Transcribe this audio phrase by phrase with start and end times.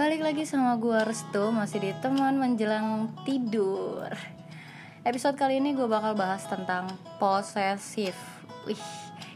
[0.00, 1.52] Balik lagi sama gua Restu.
[1.52, 4.08] Masih di teman menjelang tidur.
[5.04, 6.88] Episode kali ini gue bakal bahas tentang
[7.20, 8.16] posesif.
[8.64, 8.80] Wih,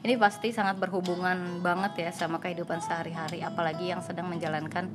[0.00, 4.89] ini pasti sangat berhubungan banget ya sama kehidupan sehari-hari Apalagi yang sedang menjalankan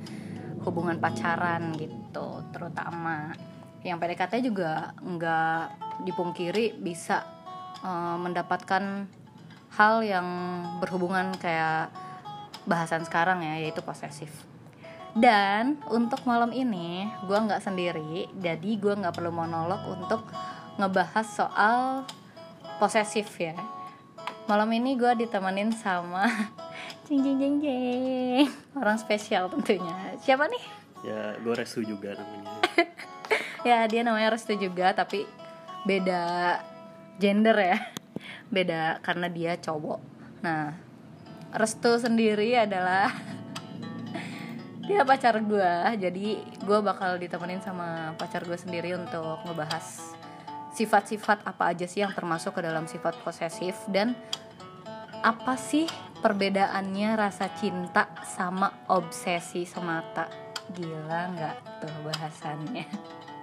[0.66, 3.38] hubungan pacaran gitu Terutama.
[3.86, 5.62] Yang PDKT juga nggak
[6.02, 7.22] dipungkiri bisa
[7.86, 9.06] uh, mendapatkan
[9.78, 10.26] hal yang
[10.82, 11.94] berhubungan kayak
[12.66, 14.49] bahasan sekarang ya yaitu posesif
[15.20, 18.32] dan untuk malam ini gue nggak sendiri.
[18.40, 20.24] Jadi gue nggak perlu monolog untuk
[20.80, 22.08] ngebahas soal
[22.80, 23.56] posesif ya.
[24.48, 26.26] Malam ini gue ditemenin sama
[27.06, 28.48] jeng jeng jeng jeng.
[28.74, 30.18] Orang spesial tentunya.
[30.24, 30.64] Siapa nih?
[31.04, 32.56] Ya gue restu juga namanya.
[33.68, 35.28] Ya dia namanya Restu juga tapi
[35.84, 36.56] beda
[37.20, 37.78] gender ya.
[38.48, 40.00] Beda karena dia cowok.
[40.40, 40.80] Nah
[41.52, 43.12] Restu sendiri adalah
[44.90, 50.18] dia pacar gue jadi gue bakal ditemenin sama pacar gue sendiri untuk ngebahas
[50.74, 54.18] sifat-sifat apa aja sih yang termasuk ke dalam sifat posesif dan
[55.22, 55.86] apa sih
[56.26, 60.26] perbedaannya rasa cinta sama obsesi semata?
[60.72, 62.86] Gila nggak tuh bahasannya?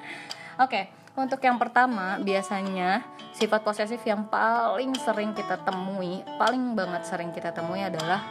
[0.64, 3.04] Oke, untuk yang pertama biasanya
[3.36, 8.24] sifat posesif yang paling sering kita temui, paling banget sering kita temui adalah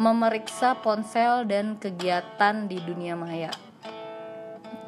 [0.00, 3.52] memeriksa ponsel dan kegiatan di dunia maya.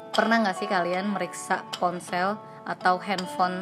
[0.09, 2.33] Pernah nggak sih kalian meriksa ponsel
[2.65, 3.61] atau handphone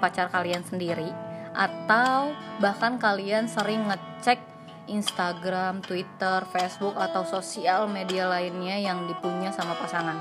[0.00, 1.12] pacar kalian sendiri?
[1.52, 2.32] Atau
[2.64, 4.40] bahkan kalian sering ngecek
[4.88, 10.16] Instagram, Twitter, Facebook, atau sosial media lainnya yang dipunya sama pasangan?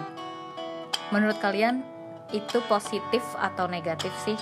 [1.16, 1.88] Menurut kalian
[2.36, 4.36] itu positif atau negatif sih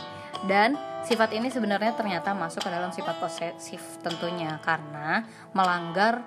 [0.50, 6.24] dan sifat ini sebenarnya ternyata masuk ke dalam sifat posesif tentunya karena melanggar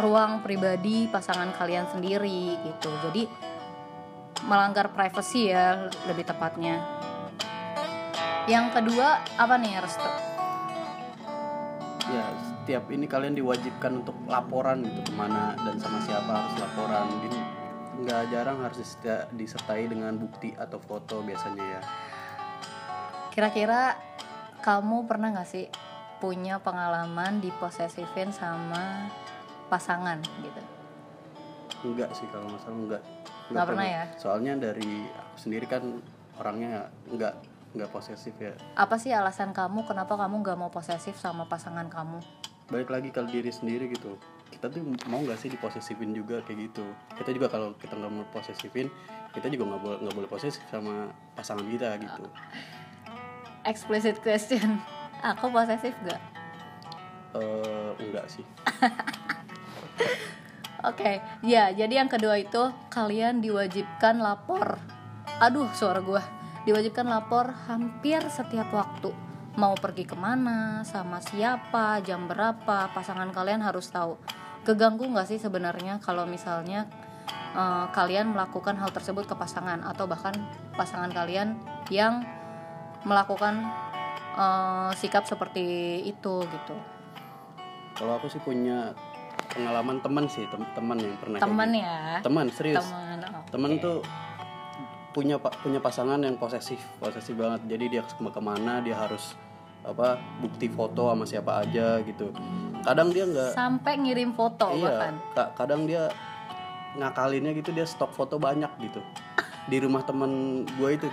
[0.00, 2.90] ruang pribadi pasangan kalian sendiri gitu.
[3.08, 3.28] Jadi
[4.48, 6.80] melanggar privacy ya lebih tepatnya.
[8.48, 10.10] Yang kedua apa nih Restu?
[12.08, 17.04] ya setiap ini kalian diwajibkan untuk laporan gitu ke mana dan sama siapa harus laporan.
[17.28, 17.40] Ini
[17.98, 18.96] nggak jarang harus
[19.36, 21.80] disertai dengan bukti atau foto biasanya ya
[23.38, 23.94] kira-kira
[24.66, 25.70] kamu pernah nggak sih
[26.18, 29.06] punya pengalaman diposesifin sama
[29.70, 30.62] pasangan gitu?
[31.86, 33.02] Enggak sih kalau masalah enggak.
[33.06, 33.86] Enggak, enggak pernah, pernah.
[33.86, 34.04] ya?
[34.18, 36.02] Soalnya dari aku sendiri kan
[36.34, 37.38] orangnya enggak
[37.78, 38.58] enggak posesif ya.
[38.74, 42.18] Apa sih alasan kamu kenapa kamu nggak mau posesif sama pasangan kamu?
[42.74, 44.18] Balik lagi kalau diri sendiri gitu.
[44.50, 46.82] Kita tuh mau nggak sih diposesifin juga kayak gitu.
[47.14, 48.90] Kita juga kalau kita nggak mau posesifin
[49.30, 52.24] kita juga nggak boleh nggak boleh posesif sama pasangan kita gitu
[53.68, 54.80] explicit question
[55.20, 56.20] aku posesif gak
[57.36, 58.44] uh, enggak sih
[60.86, 61.16] Oke, okay.
[61.42, 64.78] ya jadi yang kedua itu kalian diwajibkan lapor.
[65.42, 66.22] Aduh, suara gue
[66.70, 69.10] diwajibkan lapor hampir setiap waktu
[69.58, 74.14] mau pergi ke mana, sama siapa, jam berapa, pasangan kalian harus tahu.
[74.62, 76.86] Keganggu nggak sih sebenarnya kalau misalnya
[77.58, 80.32] uh, kalian melakukan hal tersebut ke pasangan atau bahkan
[80.78, 81.58] pasangan kalian
[81.90, 82.22] yang
[83.06, 83.66] melakukan
[84.38, 86.76] uh, sikap seperti itu gitu?
[87.98, 88.94] Kalau aku sih punya
[89.50, 91.82] pengalaman teman sih tem teman yang pernah teman gitu.
[91.82, 91.98] ya?
[92.22, 92.84] Teman serius.
[92.86, 93.50] Teman okay.
[93.50, 93.98] teman tuh
[95.10, 97.66] punya punya pasangan yang posesif posesif banget.
[97.66, 99.34] Jadi dia ke ke mana dia harus
[99.82, 102.30] apa bukti foto sama siapa aja gitu.
[102.86, 105.14] Kadang dia nggak sampai ngirim foto iya, bahkan?
[105.58, 106.12] kadang dia
[106.98, 109.00] ngakalinnya gitu dia stok foto banyak gitu.
[109.68, 111.06] Di rumah temen gue itu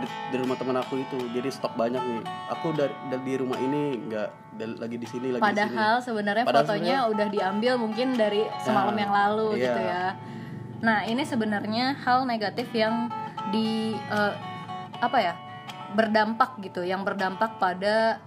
[0.00, 1.18] di, di rumah teman aku itu.
[1.32, 2.22] Jadi stok banyak nih.
[2.52, 4.28] Aku dari, dari di rumah ini nggak
[4.80, 9.12] lagi di sini lagi padahal sebenarnya fotonya sebenernya, udah diambil mungkin dari semalam nah, yang
[9.12, 9.64] lalu iya.
[9.68, 10.04] gitu ya.
[10.80, 13.12] Nah ini sebenarnya hal negatif yang
[13.52, 14.32] di uh,
[14.96, 15.34] apa ya
[15.92, 18.20] berdampak gitu yang berdampak pada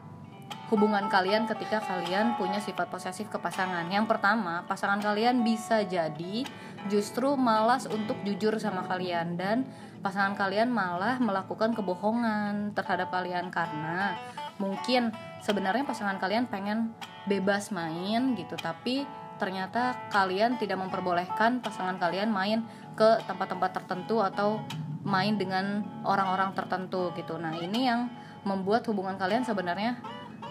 [0.69, 3.89] hubungan kalian ketika kalian punya sifat posesif ke pasangan.
[3.89, 6.45] Yang pertama, pasangan kalian bisa jadi
[6.87, 9.65] justru malas untuk jujur sama kalian dan
[10.05, 14.15] pasangan kalian malah melakukan kebohongan terhadap kalian karena
[14.61, 15.11] mungkin
[15.41, 16.93] sebenarnya pasangan kalian pengen
[17.25, 19.03] bebas main gitu, tapi
[19.41, 22.61] ternyata kalian tidak memperbolehkan pasangan kalian main
[22.93, 24.59] ke tempat-tempat tertentu atau
[25.07, 27.39] main dengan orang-orang tertentu gitu.
[27.39, 28.11] Nah, ini yang
[28.43, 29.99] membuat hubungan kalian sebenarnya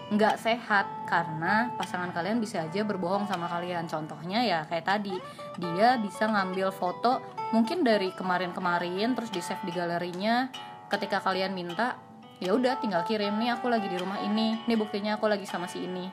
[0.09, 3.85] nggak sehat karena pasangan kalian bisa aja berbohong sama kalian.
[3.85, 5.13] Contohnya ya kayak tadi,
[5.61, 7.21] dia bisa ngambil foto
[7.53, 10.49] mungkin dari kemarin-kemarin terus di save di galerinya.
[10.89, 11.93] Ketika kalian minta,
[12.41, 15.69] ya udah tinggal kirim nih aku lagi di rumah ini, nih buktinya aku lagi sama
[15.69, 16.09] si ini.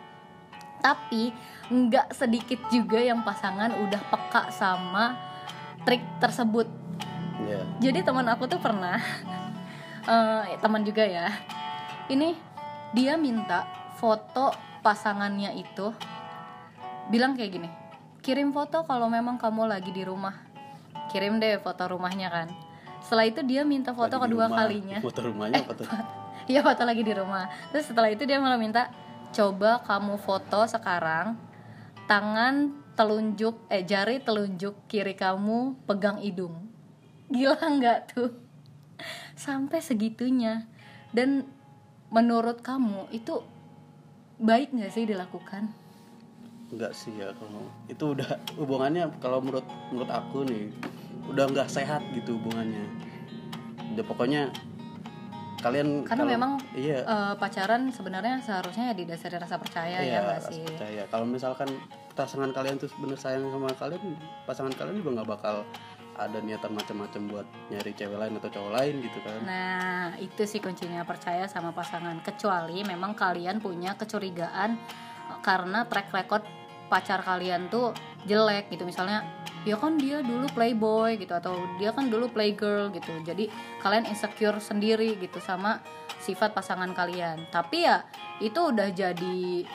[0.84, 1.32] Tapi
[1.72, 5.16] nggak sedikit juga yang pasangan udah peka sama
[5.88, 6.86] trik tersebut
[7.36, 7.60] Iya.
[7.78, 8.96] jadi teman aku tuh pernah
[10.12, 11.28] eh, teman juga ya
[12.08, 12.32] ini
[12.96, 14.52] dia minta foto
[14.84, 15.90] pasangannya itu
[17.10, 17.70] bilang kayak gini
[18.26, 20.34] kirim foto kalau memang kamu lagi di rumah.
[21.14, 22.50] Kirim deh foto rumahnya kan.
[22.98, 24.58] Setelah itu dia minta foto Lagi kedua rumah.
[24.58, 24.98] kalinya.
[24.98, 25.86] Foto rumahnya apa tuh?
[26.46, 27.50] Iya foto lagi di rumah.
[27.74, 28.90] Terus setelah itu dia malah minta
[29.34, 31.34] Coba kamu foto sekarang
[32.06, 36.70] Tangan telunjuk Eh jari telunjuk kiri kamu Pegang hidung.
[37.34, 38.30] Gila nggak tuh?
[39.34, 40.70] Sampai segitunya.
[41.10, 41.50] Dan
[42.14, 43.42] menurut kamu Itu
[44.36, 45.72] Baik nggak sih dilakukan?
[46.68, 50.68] Enggak sih ya kalau itu udah hubungannya kalau menurut menurut aku nih
[51.26, 52.84] udah nggak sehat gitu hubungannya.
[53.96, 54.50] Udah pokoknya
[55.56, 60.20] kalian Karena kalau- memang iya eh, Pacaran sebenarnya seharusnya ya didasari rasa percaya iya ya
[60.20, 60.62] nggak rasa sih?
[60.62, 61.02] percaya.
[61.08, 61.68] Kalau misalkan
[62.12, 64.02] pasangan kalian tuh bener sayang sama kalian,
[64.44, 65.56] pasangan kalian juga nggak bakal
[66.16, 69.38] ada niatan macam-macam buat nyari cewek lain atau cowok lain gitu kan.
[69.44, 72.16] Nah, itu sih kuncinya percaya sama pasangan.
[72.24, 74.80] Kecuali memang kalian punya kecurigaan
[75.44, 76.42] karena track record
[76.88, 77.92] pacar kalian tuh
[78.24, 78.88] jelek gitu.
[78.88, 79.22] Misalnya,
[79.68, 83.12] ya kan dia dulu playboy gitu atau dia kan dulu playgirl gitu.
[83.20, 83.52] Jadi
[83.84, 85.84] kalian insecure sendiri gitu sama
[86.22, 87.44] sifat pasangan kalian.
[87.52, 88.08] Tapi ya
[88.40, 89.66] itu udah jadi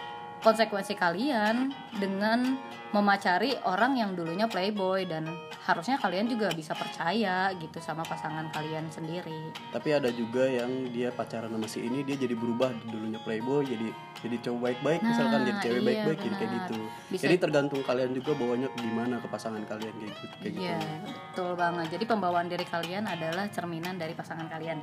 [0.41, 2.57] konsekuensi kalian dengan
[2.91, 5.23] memacari orang yang dulunya playboy dan
[5.63, 9.53] harusnya kalian juga bisa percaya gitu sama pasangan kalian sendiri.
[9.71, 13.87] Tapi ada juga yang dia pacaran sama si ini dia jadi berubah dulunya playboy jadi
[14.19, 16.77] jadi cowok baik-baik Nah, misalkan jadi cewek iya, baik-baik jadi kayak gitu.
[17.07, 20.61] Bisa- Jadi tergantung kalian juga bawanya gimana ke pasangan kalian kayak gitu kayak gitu.
[20.61, 20.77] Iya,
[21.07, 21.85] betul banget.
[21.95, 24.81] Jadi pembawaan diri kalian adalah cerminan dari pasangan kalian.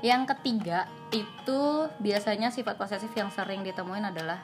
[0.00, 4.40] Yang ketiga, itu biasanya sifat posesif yang sering ditemuin adalah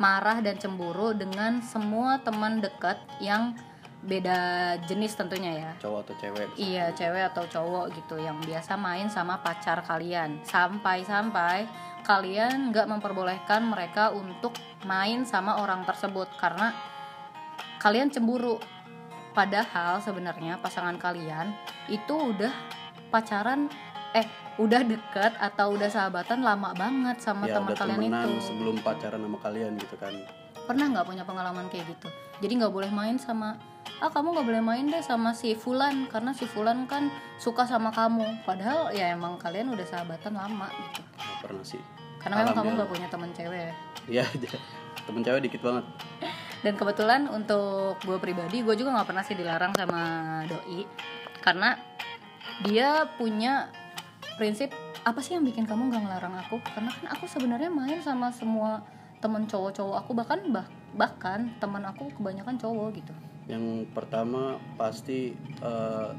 [0.00, 3.52] marah dan cemburu dengan semua teman dekat yang
[4.00, 5.70] beda jenis tentunya ya.
[5.76, 6.46] Cowok atau cewek.
[6.56, 10.40] Iya, cewek atau cowok gitu yang biasa main sama pacar kalian.
[10.46, 11.68] Sampai-sampai
[12.06, 14.56] kalian nggak memperbolehkan mereka untuk
[14.88, 16.72] main sama orang tersebut karena
[17.76, 18.56] kalian cemburu.
[19.36, 21.52] Padahal sebenarnya pasangan kalian
[21.92, 22.50] itu udah
[23.12, 23.68] pacaran
[24.16, 24.26] eh
[24.60, 28.52] udah deket atau udah sahabatan lama banget sama ya teman kalian itu.
[28.52, 30.12] sebelum pacaran sama kalian gitu kan.
[30.68, 32.12] Pernah nggak punya pengalaman kayak gitu?
[32.44, 33.56] Jadi nggak boleh main sama
[34.00, 37.08] ah kamu nggak boleh main deh sama si Fulan karena si Fulan kan
[37.40, 38.44] suka sama kamu.
[38.44, 41.00] Padahal ya emang kalian udah sahabatan lama gitu.
[41.16, 41.82] Nggak pernah sih.
[42.20, 43.72] Karena memang kamu nggak punya teman cewek.
[44.12, 44.24] Iya,
[45.08, 45.84] temen cewek dikit banget.
[46.60, 50.02] Dan kebetulan untuk gue pribadi gue juga nggak pernah sih dilarang sama
[50.44, 50.84] doi
[51.40, 51.72] karena
[52.60, 53.72] dia punya
[54.40, 54.72] prinsip
[55.04, 56.56] apa sih yang bikin kamu nggak ngelarang aku?
[56.64, 58.80] Karena kan aku sebenarnya main sama semua
[59.20, 63.12] temen cowok-cowok aku bahkan bah- bahkan teman aku kebanyakan cowok gitu.
[63.52, 66.10] Yang pertama pasti eh,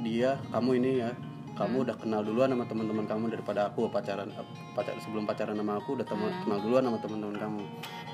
[0.00, 1.12] dia kamu ini ya
[1.54, 4.26] kamu udah kenal duluan sama teman-teman kamu daripada aku pacaran
[4.74, 7.62] pacar sebelum pacaran sama aku udah teman kenal duluan sama teman-teman kamu.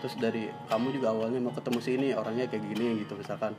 [0.02, 3.14] Terus dari kamu juga awalnya mau ketemu si ini orangnya kayak gini gitu.
[3.14, 3.54] Misalkan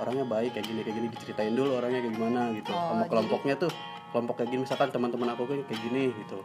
[0.00, 2.72] orangnya baik kayak gini kayak gini diceritain dulu orangnya kayak gimana gitu.
[2.72, 3.70] Oh, sama kelompoknya tuh
[4.12, 6.38] kelompok kayak gini misalkan teman-teman aku kayak gini gitu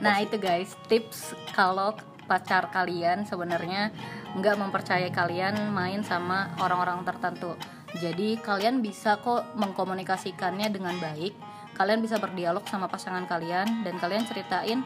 [0.00, 1.92] Nah itu guys tips kalau
[2.24, 3.92] pacar kalian sebenarnya
[4.32, 7.52] nggak mempercayai kalian main sama orang-orang tertentu.
[8.00, 11.36] Jadi kalian bisa kok mengkomunikasikannya dengan baik.
[11.76, 14.80] Kalian bisa berdialog sama pasangan kalian dan kalian ceritain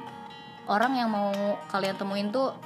[0.67, 1.31] orang yang mau
[1.71, 2.57] kalian temuin tuh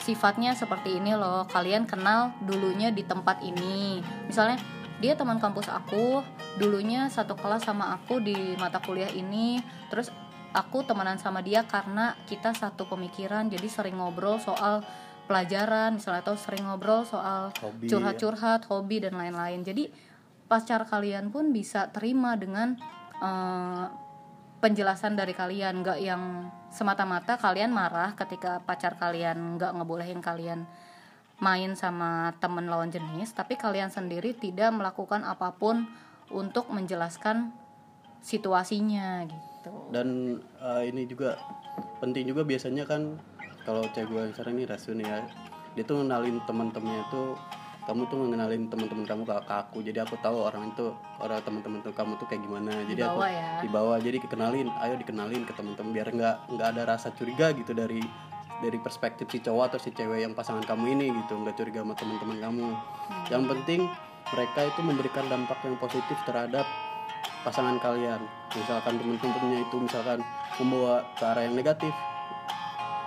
[0.00, 1.44] sifatnya seperti ini loh.
[1.50, 4.00] Kalian kenal dulunya di tempat ini.
[4.30, 4.62] Misalnya
[4.96, 6.24] dia teman kampus aku,
[6.56, 9.60] dulunya satu kelas sama aku di mata kuliah ini.
[9.92, 10.08] Terus
[10.56, 14.80] aku temenan sama dia karena kita satu pemikiran jadi sering ngobrol soal
[15.28, 19.60] pelajaran misalnya atau sering ngobrol soal Hobi, curhat-curhat hobi dan lain-lain.
[19.66, 19.92] Jadi
[20.48, 22.78] pacar kalian pun bisa terima dengan
[23.20, 23.84] eh,
[24.64, 25.84] penjelasan dari kalian.
[25.84, 30.64] Nggak yang semata-mata kalian marah ketika pacar kalian nggak ngebolehin kalian
[31.36, 35.84] main sama temen lawan jenis tapi kalian sendiri tidak melakukan apa pun
[36.32, 37.52] untuk menjelaskan
[38.24, 39.72] situasinya gitu.
[39.92, 41.38] Dan eh, ini juga
[42.00, 43.20] penting juga biasanya kan
[43.62, 45.22] kalau cewek gue sekarang ini Rasun ya
[45.76, 47.36] dia tuh ngenalin teman-temannya tuh
[47.86, 49.78] kamu tuh ngenalin teman-teman kamu ke, ke aku.
[49.78, 50.90] Jadi aku tahu orang itu
[51.22, 52.72] orang teman-teman tuh kamu tuh kayak gimana.
[52.90, 53.50] Jadi aku Dibawa ya.
[53.62, 58.02] dibawa jadi dikenalin ayo dikenalin ke teman-teman biar nggak nggak ada rasa curiga gitu dari
[58.58, 61.92] dari perspektif si cowok atau si cewek yang pasangan kamu ini gitu nggak curiga sama
[61.92, 62.66] teman-teman kamu.
[63.28, 63.80] Yang penting
[64.26, 66.64] mereka itu memberikan dampak yang positif terhadap
[67.42, 68.20] pasangan kalian.
[68.50, 70.18] Misalkan temen-temennya itu misalkan
[70.56, 71.92] membawa ke arah yang negatif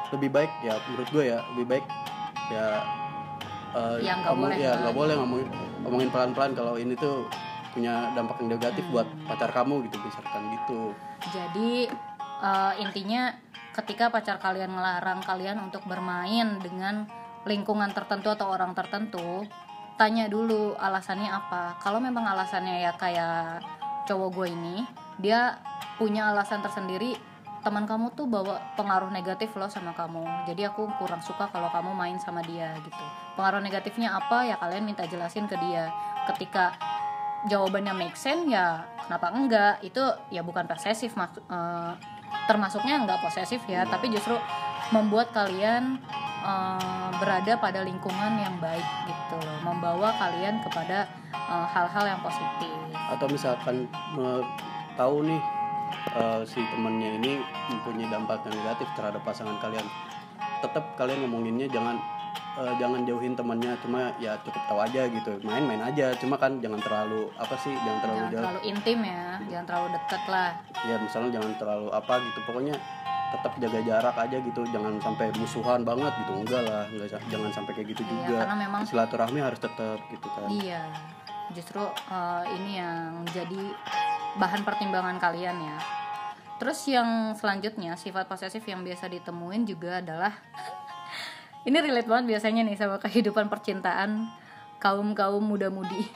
[0.10, 1.86] lebih baik ya menurut gue ya lebih baik
[2.50, 2.82] ya
[3.72, 5.48] eh, Yang ngomong- boleh ya nggak boleh ngomongin
[5.86, 7.29] ngomongin pelan-pelan kalau ini tuh
[7.70, 8.94] punya dampak yang negatif Hmm.
[8.98, 10.82] buat pacar kamu gitu misalkan gitu.
[11.29, 11.70] Jadi
[12.39, 13.29] eh, intinya
[13.81, 17.07] ketika pacar kalian ngelarang kalian untuk bermain dengan
[17.48, 19.48] lingkungan tertentu atau orang tertentu,
[19.95, 21.79] tanya dulu alasannya apa.
[21.79, 23.63] Kalau memang alasannya ya kayak
[24.07, 24.75] cowok gue ini,
[25.19, 25.59] dia
[25.95, 27.15] punya alasan tersendiri.
[27.59, 30.48] Teman kamu tuh bawa pengaruh negatif loh sama kamu.
[30.48, 33.03] Jadi aku kurang suka kalau kamu main sama dia gitu.
[33.36, 35.91] Pengaruh negatifnya apa ya kalian minta jelasin ke dia.
[36.24, 36.71] Ketika
[37.51, 40.00] jawabannya make sense ya kenapa enggak itu
[40.31, 41.91] ya bukan posesif mak- eh,
[42.50, 44.38] termasuknya enggak posesif ya tapi justru
[44.89, 46.01] membuat kalian
[46.41, 49.57] eh, berada pada lingkungan yang baik gitu loh.
[49.62, 52.74] Membawa kalian kepada eh, hal-hal yang positif.
[53.09, 53.86] Atau misalkan
[54.17, 54.41] eh,
[54.98, 55.41] tahu nih
[56.17, 59.86] eh, si temennya ini mempunyai dampak yang negatif terhadap pasangan kalian.
[60.59, 62.01] Tetap kalian ngomonginnya jangan
[62.59, 65.31] eh, jangan jauhin temannya cuma ya cukup tahu aja gitu.
[65.47, 68.41] Main-main aja cuma kan jangan terlalu apa sih jangan terlalu jangan jauh.
[68.43, 70.49] terlalu intim ya jangan terlalu dekat lah.
[70.83, 72.75] Ya misalnya jangan terlalu apa gitu pokoknya
[73.29, 74.61] tetap jaga jarak aja gitu.
[74.73, 76.83] Jangan sampai musuhan banget gitu enggak lah.
[76.89, 78.35] Enggak, jangan sampai kayak gitu Iya, juga.
[78.43, 80.47] karena memang silaturahmi harus tetap gitu kan.
[80.49, 80.81] Iya,
[81.53, 83.61] justru eh, ini yang jadi
[84.37, 85.77] bahan pertimbangan kalian ya.
[86.59, 90.35] Terus yang selanjutnya sifat posesif yang biasa ditemuin juga adalah
[91.67, 94.31] ini relate banget biasanya nih sama kehidupan percintaan
[94.79, 96.07] kaum kaum muda-mudi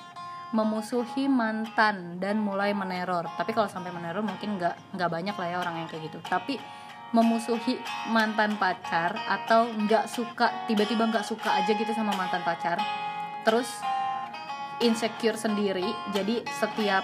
[0.53, 3.25] memusuhi mantan dan mulai meneror.
[3.35, 6.21] Tapi kalau sampai meneror mungkin nggak nggak banyak lah ya orang yang kayak gitu.
[6.21, 6.61] Tapi
[7.13, 7.81] memusuhi
[8.13, 12.77] mantan pacar atau nggak suka tiba-tiba nggak suka aja gitu sama mantan pacar.
[13.41, 13.81] Terus
[14.77, 17.03] insecure sendiri jadi setiap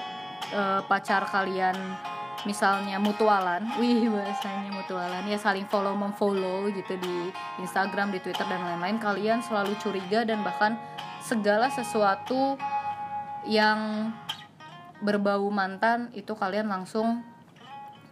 [0.53, 1.75] eh, pacar kalian
[2.47, 5.23] misalnya mutualan wih bahasanya mutualan.
[5.27, 8.99] Ya saling follow memfollow gitu di Instagram di Twitter dan lain-lain.
[9.01, 10.79] Kalian selalu curiga dan bahkan
[11.19, 12.55] segala sesuatu
[13.47, 14.11] yang
[14.99, 17.23] berbau mantan itu kalian langsung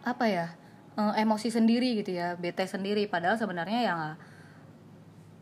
[0.07, 0.47] apa ya
[0.95, 3.07] eh, emosi sendiri gitu ya bete sendiri.
[3.07, 3.95] Padahal sebenarnya ya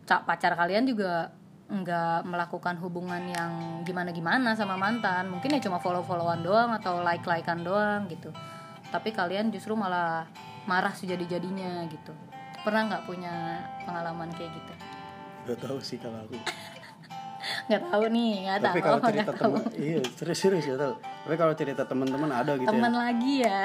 [0.05, 1.33] pacar kalian juga
[1.65, 5.33] nggak melakukan hubungan yang gimana-gimana sama mantan.
[5.33, 8.29] Mungkin ya cuma follow-followan doang atau like-likean doang gitu
[8.95, 10.23] tapi kalian justru malah
[10.63, 12.15] marah sejadi-jadinya gitu.
[12.63, 14.73] Pernah nggak punya pengalaman kayak gitu?
[15.51, 16.39] Gak tahu sih kalau aku.
[17.69, 18.65] Nggak tahu nih nggak tahu.
[18.73, 19.53] tapi kalau nggak cerita tahu.
[19.53, 20.93] teman iya serius serius ya tahu.
[20.97, 23.59] Tapi kalau cerita teman-teman ada gitu teman ya lagi ya?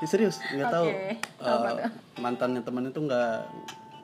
[0.00, 0.86] Ya, serius nggak tahu.
[0.88, 1.92] Eh, apa tuh?
[2.20, 3.36] mantannya temen itu nggak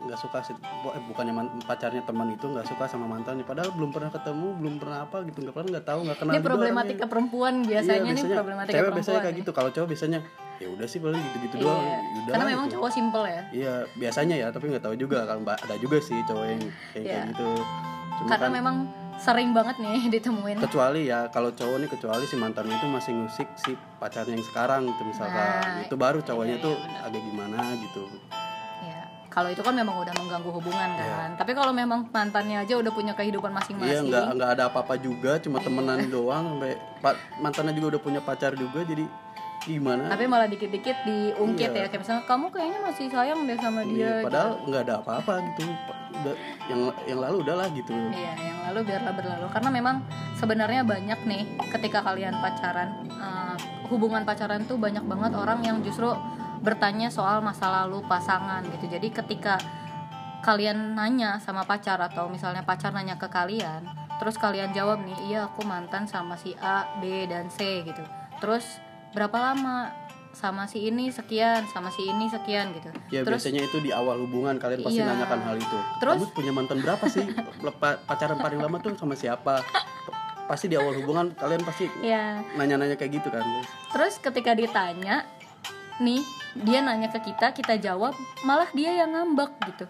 [0.00, 0.54] nggak suka sih.
[0.56, 3.42] Eh, bukannya man- pacarnya teman itu nggak suka sama mantannya.
[3.42, 5.38] Padahal belum pernah ketemu belum pernah apa gitu.
[5.40, 7.08] Nggak pernah nggak tahu nggak kenal ini juga problematika orangnya.
[7.08, 9.40] perempuan Iya, biasanya nih biasanya problematika cewek perempuan biasanya kayak nih.
[9.40, 9.50] gitu.
[9.52, 10.18] Kalau cowok biasanya
[10.56, 11.80] ya udah sih paling gitu-gitu Iya, doang.
[11.80, 12.74] ya udah karena memang gitu.
[12.74, 13.42] cowok simple ya.
[13.50, 15.18] Iya biasanya ya tapi nggak tahu juga.
[15.24, 17.22] Kalau mbak ada juga sih cowok yang kayak, kayak Iya.
[17.30, 17.48] gitu.
[18.16, 18.76] Cuma karena kan memang
[19.16, 20.56] sering banget nih ditemuin.
[20.58, 24.84] Kecuali ya kalau cowok nih kecuali si mantannya itu masih ngusik si pacarnya yang sekarang
[24.86, 25.60] gitu misalkan.
[25.60, 28.04] Nah, itu baru cowoknya iya, tuh iya, agak gimana gitu.
[28.08, 28.48] ya
[29.30, 33.14] kalau itu kan memang udah mengganggu hubungan kan tapi kalau memang mantannya aja udah punya
[33.14, 35.64] kehidupan Iya masing-masing nggak nggak ada apa-apa juga cuma Iya.
[35.64, 39.06] temenan doang sampai pa- mantannya juga udah punya pacar juga jadi
[39.60, 40.08] gimana?
[40.08, 41.84] tapi malah dikit-dikit diungkit Iya.
[41.84, 44.64] ya kayak misalnya kamu kayaknya masih sayang deh sama dia Iya, padahal gitu.
[44.66, 45.62] nggak ada apa-apa gitu.
[46.10, 46.34] Udah,
[46.66, 47.92] yang yang lalu udahlah gitu.
[47.92, 49.46] Iya, yang lalu biarlah berlalu.
[49.52, 49.96] Karena memang
[50.34, 53.54] sebenarnya banyak nih ketika kalian pacaran, eh,
[53.86, 56.08] hubungan pacaran tuh banyak banget orang yang justru
[56.60, 58.86] bertanya soal masa lalu pasangan gitu.
[58.88, 59.56] Jadi ketika
[60.40, 63.84] kalian nanya sama pacar atau misalnya pacar nanya ke kalian,
[64.16, 68.00] terus kalian jawab nih, iya aku mantan sama si A, B dan C gitu.
[68.40, 68.64] Terus
[69.12, 69.92] berapa lama
[70.30, 72.88] sama si ini sekian, sama si ini sekian gitu.
[73.10, 75.10] Ya terus biasanya itu di awal hubungan kalian pasti Iya.
[75.10, 75.78] nanyakan hal itu.
[75.98, 76.16] Terus?
[76.22, 77.26] Kamu punya mantan berapa sih?
[77.76, 79.60] Pa- Pacaran paling lama tuh sama siapa?
[79.60, 79.88] Pa-
[80.46, 83.42] Pasti di awal hubungan kalian pasti ya nanya-nanya kayak gitu kan.
[83.90, 85.22] Terus ketika ditanya,
[86.00, 86.24] nih
[86.58, 89.86] dia nanya ke kita, kita jawab, malah dia yang ngambek gitu.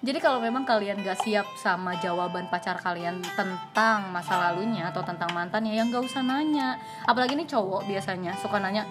[0.00, 5.28] Jadi kalau memang kalian gak siap sama jawaban pacar kalian tentang masa lalunya atau tentang
[5.36, 6.80] mantannya, yang gak usah nanya.
[7.04, 8.88] Apalagi nih cowok biasanya suka nanya,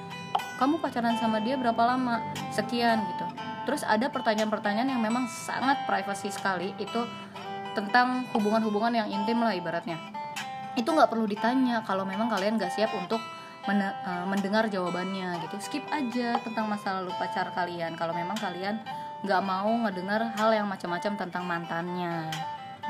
[0.62, 2.22] kamu pacaran sama dia berapa lama?
[2.54, 3.26] Sekian gitu.
[3.66, 7.02] Terus ada pertanyaan-pertanyaan yang memang sangat privasi sekali itu
[7.74, 9.98] tentang hubungan-hubungan yang intim lah ibaratnya
[10.80, 13.20] itu nggak perlu ditanya kalau memang kalian nggak siap untuk
[13.68, 15.56] mene- eh, mendengar jawabannya gitu.
[15.60, 17.98] Skip aja tentang masa lalu pacar kalian.
[18.00, 18.80] Kalau memang kalian
[19.26, 22.32] nggak mau ngedengar hal yang macam-macam tentang mantannya.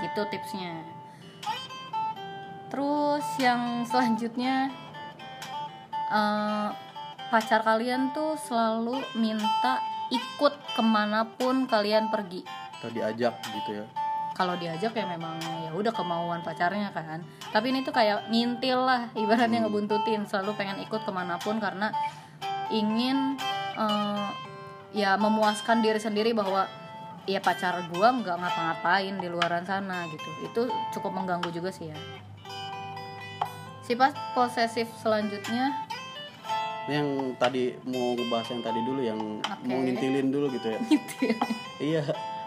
[0.03, 0.85] Gitu tipsnya.
[2.69, 4.69] Terus yang selanjutnya
[6.13, 6.69] eh,
[7.29, 12.45] pacar kalian tuh selalu minta ikut ke mana pun kalian pergi.
[12.81, 14.08] Atau diajak gitu ya.
[14.39, 17.19] Kalau diajak ya memang ya udah kemauan pacarnya kan.
[17.51, 21.91] Tapi ini tuh kayak ngintil lah ibaratnya ngebuntutin selalu pengen ikut ke mana pun karena
[22.71, 23.35] ingin
[23.75, 24.27] eh,
[24.95, 26.63] ya memuaskan diri sendiri bahwa
[27.27, 30.29] ya pacar gua nggak ngapa-ngapain di luaran sana gitu.
[30.47, 30.61] Itu
[30.95, 31.99] cukup mengganggu juga sih ya.
[33.83, 35.75] Sifat posesif selanjutnya?
[36.87, 39.19] Yang tadi mau ngebahas yang tadi dulu yang
[39.67, 40.79] mau ngintilin dulu gitu ya.
[41.79, 42.03] Iya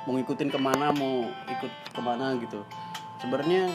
[0.07, 2.63] mau ngikutin ke mana mau ikut ke mana gitu.
[3.23, 3.71] Sebenarnya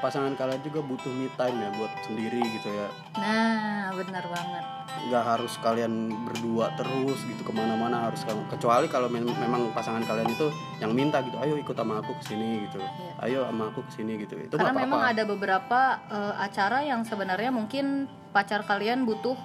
[0.00, 2.88] pasangan kalian juga butuh me time ya buat sendiri gitu ya.
[3.20, 4.64] Nah benar banget.
[5.12, 5.92] Nggak harus kalian
[6.24, 10.48] berdua terus gitu ke mana-mana harus kamu kecuali kalau mem- memang pasangan kalian itu
[10.80, 12.80] yang minta gitu ayo ikut sama aku ke sini gitu.
[12.80, 13.12] Iya.
[13.28, 14.34] ayo sama aku ke sini gitu.
[14.40, 15.14] Itu karena nggak memang apa-apa.
[15.20, 19.36] ada beberapa eh, acara yang sebenarnya mungkin pacar kalian butuh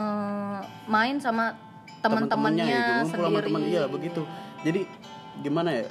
[0.00, 1.52] eh, main sama
[2.00, 4.24] teman-temannya gitu sama sendiri iya begitu.
[4.64, 4.88] Jadi
[5.40, 5.86] gimana ya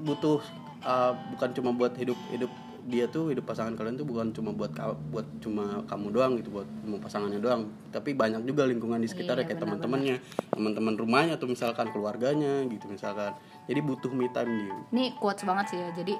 [0.00, 0.40] butuh
[0.80, 2.48] uh, bukan cuma buat hidup hidup
[2.88, 6.48] dia tuh hidup pasangan kalian tuh bukan cuma buat ka- buat cuma kamu doang gitu
[6.48, 7.68] buat cuma pasangannya doang.
[7.92, 10.16] Tapi banyak juga lingkungan di sekitar Iya, kayak teman-temannya
[10.48, 13.36] teman-teman rumahnya atau misalkan keluarganya gitu misalkan.
[13.68, 14.76] Jadi butuh me time dia.
[14.96, 16.14] Ini quotes banget sih ya jadi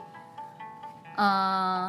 [1.17, 1.87] eh,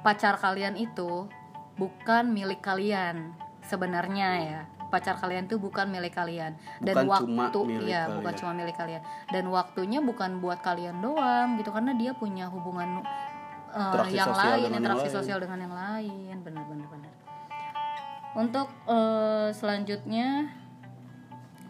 [0.00, 1.28] pacar kalian itu
[1.76, 7.60] bukan milik kalian sebenarnya ya pacar kalian tuh bukan milik kalian dan Bukan cuma waktu
[7.64, 8.38] milik ya bukan kalian.
[8.42, 13.00] cuma milik kalian dan waktunya bukan buat kalian doang gitu karena dia punya hubungan
[13.70, 15.16] eh, Interaksi yang sosial lain dengan yang interaksi lain.
[15.16, 17.12] sosial dengan yang lain benar benar benar
[18.34, 20.28] untuk eh, selanjutnya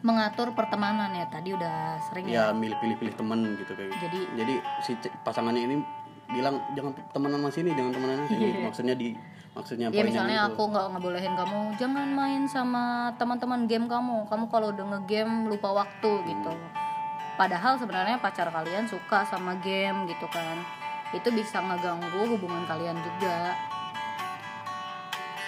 [0.00, 4.00] mengatur pertemanan ya tadi udah sering ya, ya milih pilih-pilih teman gitu kayak gitu.
[4.08, 5.76] jadi jadi si pasangannya ini
[6.32, 9.08] bilang jangan temenan sama sini jangan temenan sama sini maksudnya di
[9.50, 10.54] maksudnya Ya misalnya gitu.
[10.54, 14.26] aku nggak ngebolehin kamu jangan main sama teman-teman game kamu.
[14.30, 16.52] Kamu kalau udah ngegame lupa waktu gitu.
[17.34, 20.60] Padahal sebenarnya pacar kalian suka sama game gitu kan.
[21.10, 23.56] Itu bisa ngeganggu hubungan kalian juga.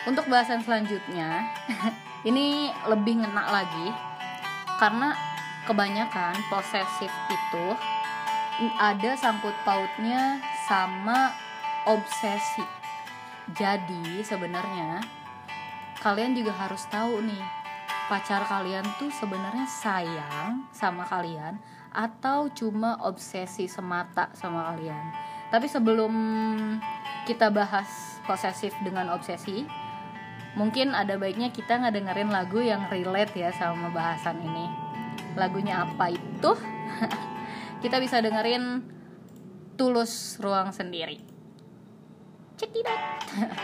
[0.03, 1.47] Untuk bahasan selanjutnya,
[2.29, 3.87] ini lebih ngena lagi
[4.83, 5.15] karena
[5.63, 7.67] kebanyakan posesif itu
[8.83, 11.31] ada sangkut pautnya sama
[11.87, 12.82] obsesi.
[13.51, 15.03] Jadi sebenarnya
[15.99, 17.43] kalian juga harus tahu nih
[18.07, 21.59] pacar kalian tuh sebenarnya sayang sama kalian
[21.91, 25.11] atau cuma obsesi semata sama kalian.
[25.51, 26.15] Tapi sebelum
[27.27, 29.67] kita bahas posesif dengan obsesi,
[30.55, 34.67] mungkin ada baiknya kita ngedengerin lagu yang relate ya sama bahasan ini.
[35.37, 36.53] Lagunya apa itu?
[37.85, 38.87] kita bisa dengerin
[39.77, 41.32] Tulus Ruang Sendiri.
[42.63, 43.59] Check it out.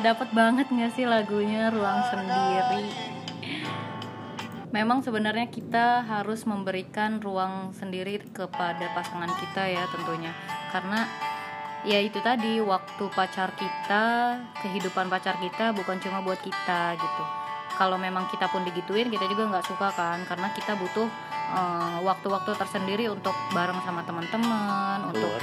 [0.00, 2.84] Dapat banget nggak sih lagunya Ruang Sendiri?
[4.70, 10.30] Memang sebenarnya kita harus memberikan ruang sendiri kepada pasangan kita ya tentunya.
[10.70, 11.10] Karena
[11.82, 17.24] ya itu tadi waktu pacar kita, kehidupan pacar kita bukan cuma buat kita gitu.
[17.74, 21.10] Kalau memang kita pun digituin, kita juga nggak suka kan, karena kita butuh
[21.50, 25.34] eh, waktu-waktu tersendiri untuk bareng sama teman-teman, untuk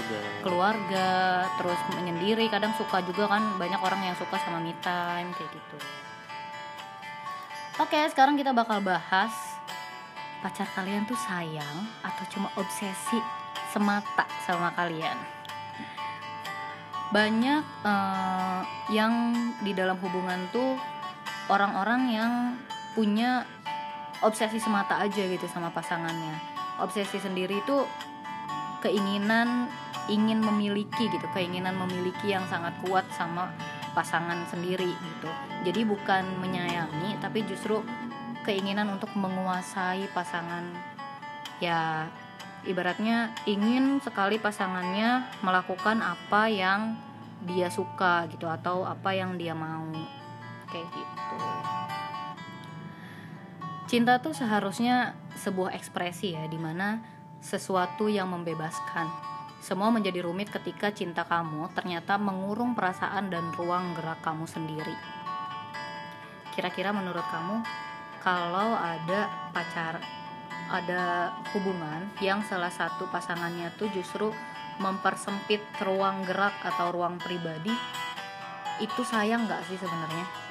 [0.41, 1.45] keluarga.
[1.59, 2.47] terus menyendiri.
[2.47, 5.77] Kadang suka juga kan banyak orang yang suka sama me time kayak gitu.
[7.77, 9.29] Oke sekarang kita bakal bahas
[10.41, 13.19] pacar kalian tuh sayang atau cuma obsesi
[13.69, 15.17] semata sama kalian?
[17.13, 18.61] Banyak eh,
[18.95, 20.79] yang di dalam hubungan tuh
[21.51, 22.33] orang-orang yang
[22.97, 23.45] punya
[24.21, 26.33] obsesi semata aja gitu sama pasangannya.
[26.81, 27.77] Obsesi sendiri itu
[28.81, 29.69] keinginan
[30.07, 33.51] ingin memiliki gitu keinginan memiliki yang sangat kuat sama
[33.91, 35.29] pasangan sendiri gitu.
[35.65, 37.81] Jadi bukan menyayangi tapi justru
[38.45, 40.63] keinginan untuk menguasai pasangan.
[41.57, 42.07] Ya
[42.63, 46.95] ibaratnya ingin sekali pasangannya melakukan apa yang
[47.45, 49.89] dia suka gitu atau apa yang dia mau.
[50.69, 51.76] Kayak gitu
[53.87, 56.99] cinta tuh seharusnya sebuah ekspresi ya di mana
[57.39, 59.07] sesuatu yang membebaskan.
[59.63, 64.95] Semua menjadi rumit ketika cinta kamu ternyata mengurung perasaan dan ruang gerak kamu sendiri.
[66.51, 67.63] Kira-kira menurut kamu
[68.19, 70.03] kalau ada pacar
[70.67, 74.35] ada hubungan yang salah satu pasangannya tuh justru
[74.83, 77.71] mempersempit ruang gerak atau ruang pribadi
[78.83, 80.46] itu sayang nggak sih sebenarnya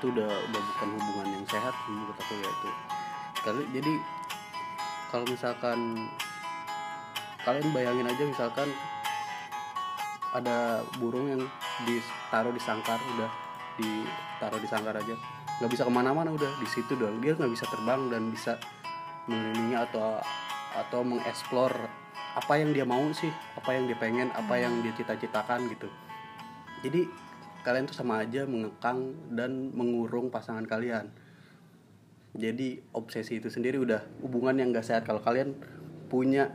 [0.00, 2.70] itu udah udah bukan hubungan yang sehat menurut aku ya itu.
[3.44, 3.92] Kalau jadi
[5.12, 5.78] kalau misalkan
[7.44, 8.68] kalian bayangin aja misalkan
[10.32, 11.42] ada burung yang
[11.84, 13.30] ditaruh di sangkar udah
[13.76, 15.14] ditaruh di sangkar aja
[15.60, 17.20] nggak bisa ke mana-mana udah di situ doang.
[17.20, 18.56] Dia nggak bisa terbang dan bisa
[19.28, 20.16] mengelilingi atau
[20.80, 21.76] atau mengeksplor
[22.40, 25.92] apa yang dia mau sih apa yang dia pengen apa yang dia cita-citakan gitu.
[26.80, 27.04] Jadi
[27.60, 31.12] kalian tuh sama aja mengekang dan mengurung pasangan kalian.
[32.34, 35.02] Jadi obsesi itu sendiri udah hubungan yang gak sehat.
[35.04, 35.58] Kalau kalian
[36.06, 36.54] punya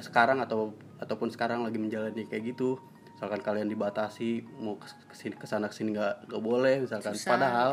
[0.00, 2.78] sekarang atau ataupun sekarang lagi menjalani kayak gitu
[3.22, 7.14] misalkan kalian dibatasi mau ke sini ke sana ke sini nggak nggak boleh misalkan.
[7.14, 7.70] Susah, padahal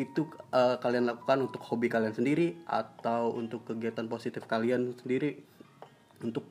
[0.00, 5.44] itu eh, kalian lakukan untuk hobi kalian sendiri atau untuk kegiatan positif kalian sendiri.
[6.24, 6.48] Untuk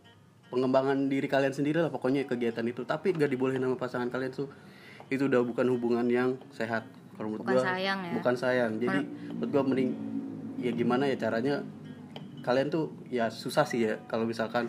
[0.54, 2.86] pengembangan diri kalian sendiri lah pokoknya kegiatan itu.
[2.86, 4.54] Tapi gak dibolehin sama pasangan kalian tuh
[5.08, 6.84] itu udah bukan hubungan yang sehat.
[7.16, 8.12] Kalau menurut Bukan gua sayang ya?
[8.14, 8.72] bukan sayang.
[8.78, 9.00] Jadi
[9.34, 9.90] menurut gua mending
[10.58, 11.62] ya gimana ya caranya
[12.42, 14.66] kalian tuh ya susah sih ya kalau misalkan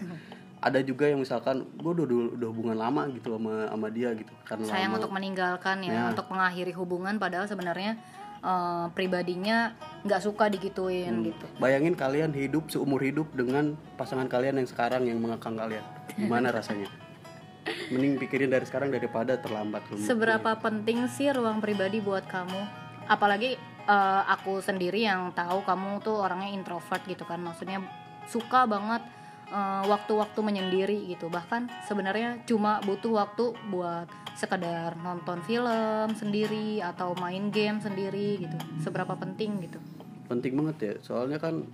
[0.59, 4.33] ada juga yang misalkan gue udah, udah udah hubungan lama gitu sama sama dia gitu
[4.43, 4.99] karena sayang lama.
[4.99, 6.03] untuk meninggalkan ya, Ya.
[6.11, 7.95] untuk mengakhiri hubungan padahal sebenarnya
[8.39, 11.47] eh, pribadinya nggak suka digituin gitu.
[11.59, 15.83] Bayangin kalian hidup seumur hidup dengan pasangan kalian yang sekarang yang mengekang kalian.
[16.19, 16.91] Gimana rasanya
[17.93, 20.01] mending pikirin dari sekarang daripada terlambat lu.
[20.01, 22.61] seberapa penting sih ruang pribadi buat kamu?
[23.09, 23.57] Apalagi
[23.89, 27.41] eh, aku sendiri yang tahu kamu tuh orangnya introvert gitu kan.
[27.41, 27.81] Maksudnya
[28.29, 29.03] suka banget
[29.49, 31.33] eh, waktu-waktu menyendiri gitu.
[31.33, 38.59] Bahkan sebenarnya cuma butuh waktu buat sekedar nonton film sendiri atau main game sendiri gitu.
[38.79, 39.83] Seberapa penting gitu?
[40.31, 40.95] Penting banget ya.
[41.03, 41.67] Soalnya kan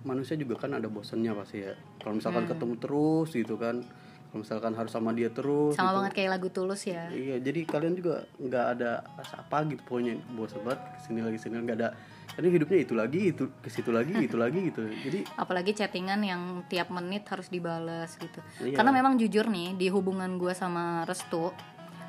[0.00, 1.76] manusia juga kan ada bosannya pasti ya.
[2.00, 3.84] Kalau misalkan ketemu terus gitu kan
[4.30, 5.96] kalau misalkan harus sama dia terus sama gitu.
[5.98, 7.10] banget kayak lagu tulus ya.
[7.10, 11.38] Iya jadi kalian juga nggak ada rasa apa gitu pokoknya bosan banget ke sini lagi
[11.42, 11.90] sini nggak ada.
[12.38, 14.86] Ini hidupnya itu lagi itu ke situ lagi itu lagi gitu.
[14.86, 18.38] Jadi apalagi chattingan yang tiap menit harus dibales gitu.
[18.62, 18.78] Iya.
[18.78, 21.50] karena memang jujur nih di hubungan gue sama Restu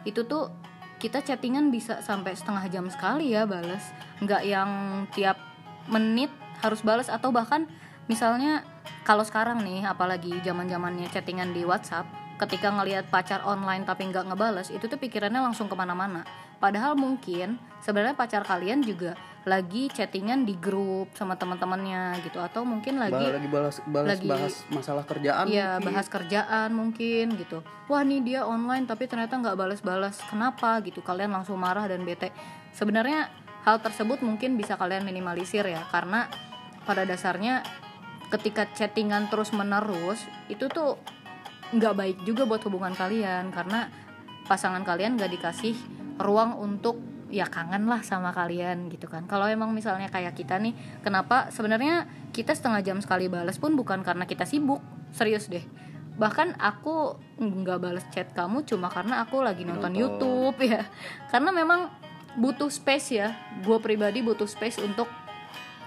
[0.06, 0.54] itu tuh
[1.02, 3.82] kita chattingan bisa sampai setengah jam sekali ya bales.
[4.22, 4.70] Nggak yang
[5.18, 5.42] tiap
[5.90, 6.30] menit
[6.62, 7.66] harus bales atau bahkan
[8.06, 8.62] misalnya
[9.04, 12.06] kalau sekarang nih apalagi zaman zamannya chattingan di WhatsApp
[12.42, 16.26] ketika ngelihat pacar online tapi nggak ngebales itu tuh pikirannya langsung ke mana-mana.
[16.58, 23.02] Padahal mungkin sebenarnya pacar kalian juga lagi chattingan di grup sama teman-temannya gitu atau mungkin
[23.02, 25.86] lagi lagi, lagi balas balas lagi- bahas masalah kerjaan Iya mungkin.
[25.90, 27.58] bahas kerjaan mungkin gitu.
[27.90, 30.22] Wah nih dia online tapi ternyata nggak balas-balas.
[30.30, 31.02] Kenapa gitu?
[31.02, 32.30] Kalian langsung marah dan bete.
[32.74, 33.30] Sebenarnya
[33.66, 36.26] hal tersebut mungkin bisa kalian minimalisir ya Karena
[36.82, 37.62] pada dasarnya
[38.32, 40.96] ketika chattingan terus menerus Itu tuh
[41.72, 43.52] nggak baik juga buat hubungan kalian.
[43.52, 43.92] Karena
[44.48, 45.76] pasangan kalian nggak dikasih
[46.20, 47.00] ruang untuk
[47.32, 49.24] ya kangen lah sama kalian gitu kan.
[49.26, 54.04] Kalau emang misalnya kayak kita nih kenapa sebenarnya kita setengah jam sekali balas pun bukan
[54.04, 54.84] karena kita sibuk.
[55.16, 55.64] Serius deh.
[56.20, 59.96] Bahkan aku nggak balas chat kamu cuma karena aku lagi nonton, Nonton.
[59.96, 60.84] YouTube ya.
[61.32, 61.88] Karena memang
[62.36, 63.32] butuh space ya.
[63.64, 65.08] Gue pribadi butuh space untuk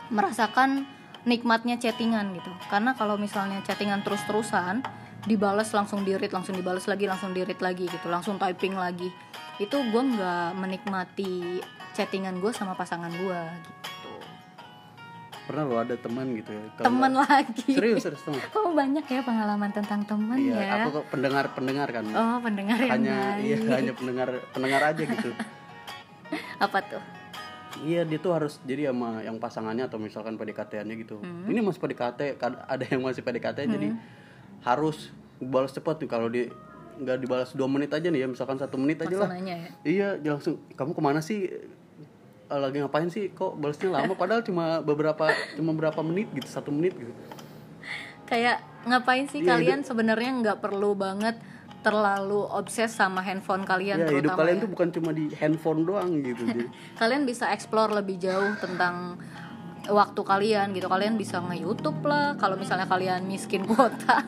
[0.08, 0.88] merasakan
[1.24, 2.52] nikmatnya chattingan gitu.
[2.68, 4.84] Karena kalau misalnya chattingan terus-terusan
[5.24, 9.08] dibalas langsung di read langsung dibalas lagi langsung di read lagi gitu langsung typing lagi
[9.56, 11.64] itu gue nggak menikmati
[11.96, 14.12] chattingan gue sama pasangan gue gitu.
[15.44, 17.70] Pernah lo ada teman gitu ya nggak- lagi.
[17.72, 18.40] Serius serius teman.
[18.52, 20.72] Kamu banyak ya pengalaman tentang temen iya ya.
[20.84, 22.04] aku kok pendengar pendengar kan.
[22.12, 25.30] Oh pendengar yang hanya iya baik hanya pendengar pendengar aja gitu.
[26.64, 27.23] Apa tuh
[27.82, 31.18] Iya dia tuh harus jadi sama yang pasangannya atau misalkan PDKT-annya gitu.
[31.18, 31.50] Hmm.
[31.50, 33.88] Ini masih PDKT, ada yang masih PDKT jadi
[34.62, 35.10] harus
[35.42, 36.46] balas cepat tuh kalau di
[36.94, 39.28] nggak dibalas dua menit aja nih ya misalkan satu menit aja lah.
[39.42, 41.50] Ya Iya dia langsung kamu ke mana sih?
[42.44, 43.34] Eh, Lagi ngapain sih?
[43.34, 44.14] Kok balasnya lama?
[44.14, 45.26] Padahal cuma beberapa
[45.58, 47.10] cuma berapa menit gitu satu menit gitu.
[48.24, 51.36] kayak ngapain sih Iya, kalian sebenarnya nggak perlu banget
[51.84, 54.62] terlalu obses sama handphone kalian Ya hidup kalian ya.
[54.64, 56.48] tuh bukan cuma di handphone doang gitu.
[57.00, 59.20] Kalian bisa explore lebih jauh tentang
[59.84, 60.88] waktu kalian gitu.
[60.88, 64.24] Kalian bisa nge-youtube lah kalau misalnya kalian miskin kuota.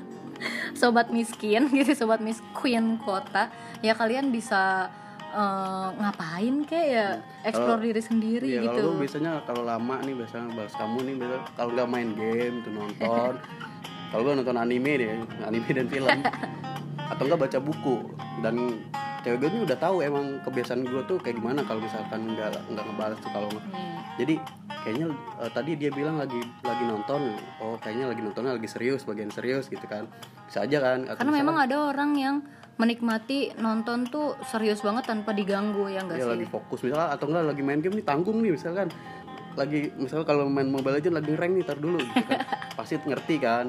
[0.76, 3.48] Sobat miskin gitu sobat miskin kuota.
[3.80, 4.92] Ya kalian bisa
[5.32, 7.08] eh, ngapain kayak ya?
[7.42, 8.84] Explore diri sendiri Iya gitu.
[8.84, 12.70] kalau biasanya kalau lama nih biasanya balas kamu nih biasa kalau nggak main game tuh
[12.70, 13.34] nonton.
[14.06, 15.10] Kalau gue nonton anime deh
[15.42, 16.06] anime dan film
[17.06, 17.96] atau enggak baca buku.
[18.38, 18.54] Dan
[19.20, 22.84] cewek gue ini udah tahu emang kebiasaan gue tuh kayak gimana kalau misalkan nggak nggak
[22.84, 23.62] ngebalas tuh kalau Nih,
[24.16, 24.34] jadi
[24.80, 25.06] kayaknya
[25.40, 27.34] eh, tadi dia bilang lagi lagi nonton.
[27.58, 30.06] Oh kayaknya lagi nontonnya lagi serius bagian serius gitu kan.
[30.44, 32.36] Bisa aja kan Atau karena misalkan- memang ada orang yang
[32.76, 36.32] menikmati nonton tuh serius banget tanpa diganggu ya enggak Iya sih?
[36.36, 36.78] lagi fokus.
[36.80, 38.92] Misalkan atau enggak lagi main game nih tanggung nih misalkan.
[39.56, 42.44] Lagi misalnya kalau main mobile legend lagi rank nih tar dulu gitu kan.
[42.78, 43.66] pasti ngerti kan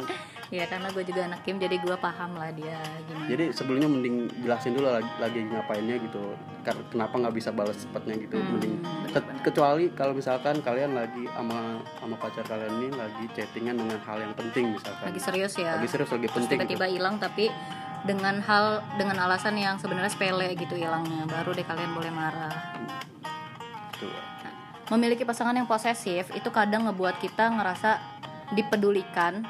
[0.47, 3.27] ya karena gue juga anak game jadi gue paham lah dia gimana.
[3.27, 6.23] Jadi sebelumnya mending jelasin dulu lagi, lagi ngapainnya gitu
[6.63, 8.73] kenapa nggak bisa balas cepatnya gitu Hmm, mending.
[9.12, 14.17] Ke- kecuali kalau misalkan kalian lagi sama sama pacar kalian ini lagi chattingan dengan hal
[14.23, 15.12] yang penting misalkan.
[15.12, 15.75] Lagi serius ya.
[15.75, 17.51] Lagi serius lagi terus penting tiba-tiba hilang tapi
[18.07, 22.55] dengan hal dengan alasan yang sebenarnya sepele gitu hilangnya baru deh kalian boleh marah.
[23.97, 24.07] Gitu.
[24.88, 27.99] memiliki pasangan yang posesif itu kadang ngebuat kita ngerasa
[28.55, 29.43] dipedulikan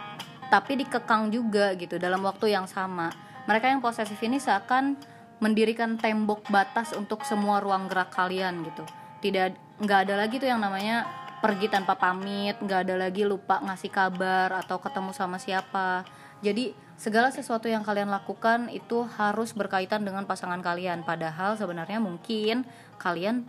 [0.48, 3.12] tapi dikekang juga gitu dalam waktu yang sama.
[3.48, 5.00] Mereka yang posesif ini seakan
[5.40, 8.84] mendirikan tembok batas untuk semua ruang gerak kalian gitu.
[9.24, 11.06] Tidak nggak ada lagi tuh yang namanya
[11.38, 16.04] pergi tanpa pamit nggak ada lagi lupa ngasih kabar atau ketemu sama siapa.
[16.42, 21.06] Jadi segala sesuatu yang kalian lakukan itu harus berkaitan dengan pasangan kalian.
[21.06, 22.66] Padahal sebenarnya mungkin
[22.98, 23.46] kalian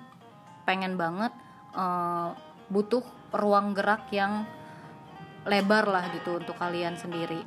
[0.68, 1.32] pengen banget
[1.72, 2.28] eh,
[2.68, 4.44] butuh ruang gerak yang
[5.48, 7.40] lebar lah gitu untuk kalian sendiri.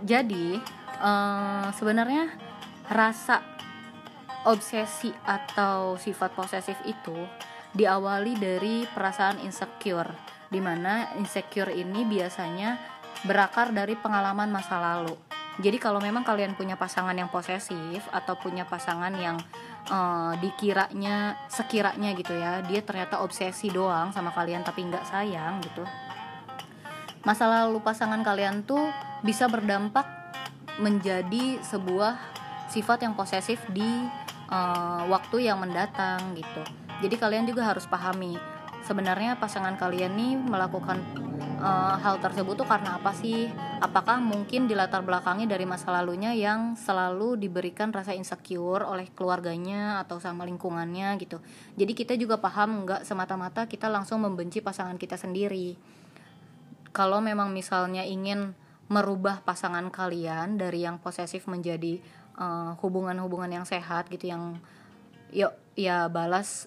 [0.00, 0.56] Jadi
[1.00, 2.32] eh, sebenarnya
[2.90, 3.44] rasa
[4.48, 7.14] obsesi atau sifat posesif itu
[7.70, 10.10] diawali dari perasaan insecure,
[10.48, 12.80] di mana insecure ini biasanya
[13.22, 15.14] berakar dari pengalaman masa lalu.
[15.60, 19.36] Jadi kalau memang kalian punya pasangan yang posesif atau punya pasangan yang
[19.92, 25.84] eh, dikiranya sekiranya gitu ya, dia ternyata obsesi doang sama kalian tapi nggak sayang gitu.
[27.20, 28.80] Masa lalu pasangan kalian tuh
[29.20, 30.08] bisa berdampak
[30.80, 32.16] menjadi sebuah
[32.72, 33.88] sifat yang posesif di
[34.48, 36.62] eh, waktu yang mendatang gitu.
[37.00, 38.36] Jadi kalian juga harus pahami
[38.84, 40.98] sebenarnya pasangan kalian nih melakukan
[41.60, 43.52] eh, hal tersebut tuh karena apa sih?
[43.80, 50.20] apakah mungkin dilatar belakangi dari masa lalunya yang selalu diberikan rasa insecure oleh keluarganya atau
[50.20, 51.40] sama lingkungannya gitu
[51.80, 55.74] jadi kita juga paham nggak semata-mata kita langsung membenci pasangan kita sendiri
[56.90, 58.54] kalau memang misalnya ingin
[58.90, 62.02] merubah pasangan kalian dari yang posesif menjadi
[62.38, 64.58] eh, hubungan-hubungan yang sehat gitu yang
[65.30, 66.66] yuk ya balas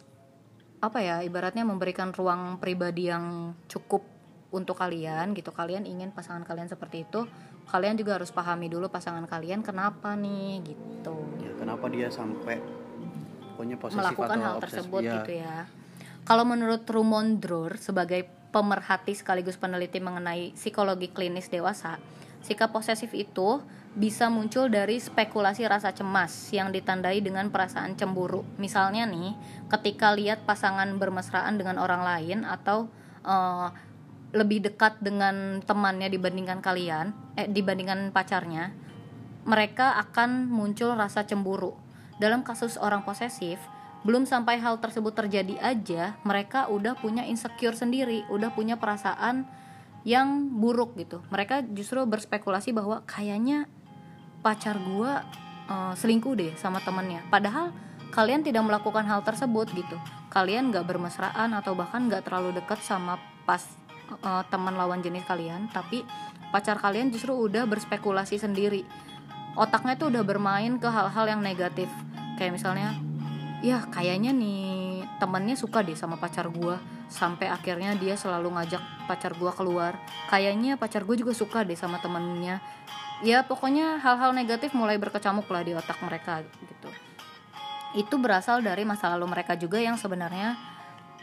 [0.80, 4.04] apa ya ibaratnya memberikan ruang pribadi yang cukup
[4.52, 5.52] untuk kalian gitu.
[5.52, 7.28] Kalian ingin pasangan kalian seperti itu
[7.64, 11.16] kalian juga harus pahami dulu pasangan kalian kenapa nih gitu.
[11.40, 12.60] Ya kenapa dia sampai
[13.56, 15.58] pokoknya posesif melakukan atau hal obses- tersebut ya, gitu ya.
[16.24, 21.98] Kalau menurut Rumon Dror sebagai pemerhati sekaligus peneliti mengenai psikologi klinis dewasa,
[22.46, 28.46] sikap posesif itu bisa muncul dari spekulasi rasa cemas yang ditandai dengan perasaan cemburu.
[28.62, 29.34] Misalnya nih,
[29.70, 32.90] ketika lihat pasangan bermesraan dengan orang lain atau
[33.26, 33.70] eh,
[34.34, 38.74] lebih dekat dengan temannya dibandingkan kalian, eh dibandingkan pacarnya,
[39.46, 41.78] mereka akan muncul rasa cemburu.
[42.18, 43.62] Dalam kasus orang posesif,
[44.04, 49.48] belum sampai hal tersebut terjadi aja, mereka udah punya insecure sendiri, udah punya perasaan
[50.04, 51.24] yang buruk gitu.
[51.32, 53.72] Mereka justru berspekulasi bahwa kayaknya
[54.44, 55.24] pacar gua
[55.72, 57.24] eh, selingkuh deh sama temennya.
[57.32, 57.72] Padahal
[58.12, 59.96] kalian tidak melakukan hal tersebut gitu.
[60.28, 63.16] Kalian nggak bermesraan atau bahkan nggak terlalu dekat sama
[63.48, 63.64] pas
[64.12, 66.04] eh, teman lawan jenis kalian, tapi
[66.52, 68.84] pacar kalian justru udah berspekulasi sendiri.
[69.56, 71.88] Otaknya tuh udah bermain ke hal-hal yang negatif.
[72.36, 72.98] Kayak misalnya,
[73.64, 76.76] ya kayaknya nih temennya suka deh sama pacar gua
[77.08, 79.96] sampai akhirnya dia selalu ngajak pacar gua keluar.
[80.28, 82.60] Kayaknya pacar gue juga suka deh sama temennya.
[83.24, 86.90] Ya pokoknya hal-hal negatif mulai berkecamuk lah di otak mereka gitu.
[87.96, 90.58] Itu berasal dari masa lalu mereka juga yang sebenarnya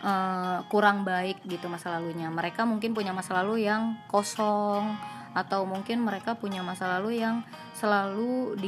[0.01, 2.31] eh, kurang baik gitu masa lalunya.
[2.33, 4.97] Mereka mungkin punya masa lalu yang kosong
[5.35, 7.43] atau mungkin mereka punya masa lalu yang
[7.75, 8.59] selalu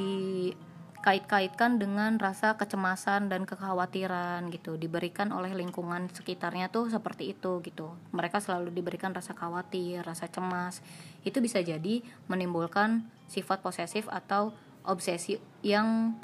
[1.02, 4.78] dikait-kaitkan dengan rasa kecemasan dan kekhawatiran gitu.
[4.78, 7.90] Diberikan oleh lingkungan sekitarnya tuh seperti itu gitu.
[8.14, 10.78] Mereka selalu diberikan rasa khawatir rasa cemas.
[11.26, 14.54] Itu bisa jadi menimbulkan sifat posesif atau
[14.86, 16.14] obsesi yang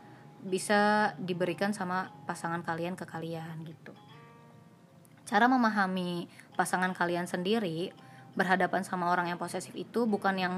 [0.46, 3.90] bisa diberikan sama pasangan kalian ke kalian gitu.
[5.26, 7.90] Cara memahami pasangan kalian sendiri
[8.38, 10.54] berhadapan sama orang yang posesif itu bukan yang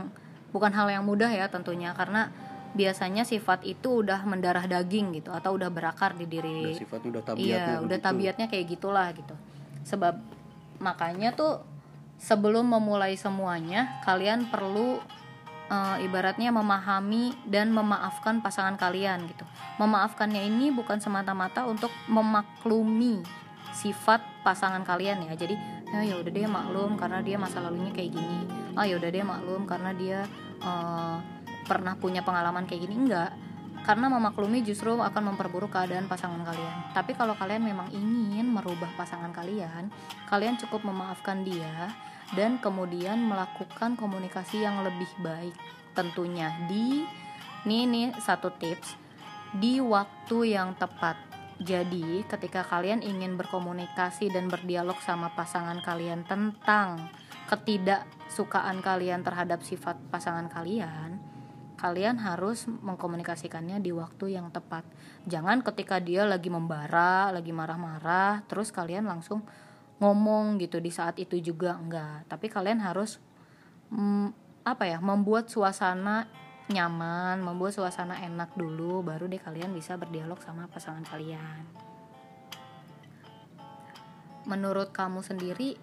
[0.52, 1.96] bukan hal yang mudah ya tentunya.
[1.96, 6.70] Karena biasanya sifat itu udah mendarah daging gitu atau udah berakar di diri.
[6.70, 8.06] Udah sifatnya udah tabiatnya iya udah begitu.
[8.06, 9.34] tabiatnya kayak gitulah gitu.
[9.82, 10.14] Sebab
[10.78, 11.66] makanya tuh
[12.20, 15.02] sebelum memulai semuanya kalian perlu
[15.66, 19.42] eh, ibaratnya memahami dan memaafkan pasangan kalian gitu.
[19.82, 23.26] Memaafkannya ini bukan semata-mata untuk memaklumi
[23.74, 25.34] sifat pasangan kalian ya.
[25.34, 25.58] Jadi
[25.90, 28.46] ya ya udah deh maklum karena dia masa lalunya kayak gini.
[28.78, 30.22] Ah ya udah deh maklum karena dia
[30.62, 31.39] eh,
[31.70, 33.30] pernah punya pengalaman kayak gini enggak
[33.86, 36.92] karena memaklumi justru akan memperburuk keadaan pasangan kalian.
[36.92, 39.88] Tapi kalau kalian memang ingin merubah pasangan kalian,
[40.28, 41.88] kalian cukup memaafkan dia
[42.36, 45.56] dan kemudian melakukan komunikasi yang lebih baik.
[45.96, 47.06] Tentunya di
[47.64, 48.96] nih nih satu tips
[49.56, 51.16] di waktu yang tepat.
[51.60, 57.12] Jadi, ketika kalian ingin berkomunikasi dan berdialog sama pasangan kalian tentang
[57.52, 61.20] ketidaksukaan kalian terhadap sifat pasangan kalian,
[61.80, 64.84] kalian harus mengkomunikasikannya di waktu yang tepat.
[65.24, 69.40] Jangan ketika dia lagi membara, lagi marah-marah, terus kalian langsung
[69.96, 72.28] ngomong gitu di saat itu juga enggak.
[72.28, 73.16] Tapi kalian harus
[73.88, 74.28] mm,
[74.68, 76.28] apa ya, membuat suasana
[76.68, 81.64] nyaman, membuat suasana enak dulu baru deh kalian bisa berdialog sama pasangan kalian.
[84.44, 85.80] Menurut kamu sendiri